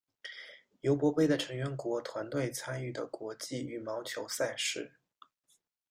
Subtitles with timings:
[0.79, 4.93] 尤伯杯的成员国团队参与的国际羽毛球赛事。